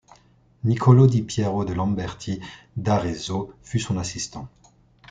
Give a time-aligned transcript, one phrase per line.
[0.63, 2.41] Nicolo di Piero de Lamberti
[2.75, 4.49] d'Arezzo fut son assistant.